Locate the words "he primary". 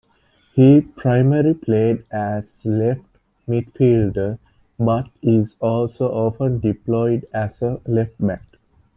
0.55-1.53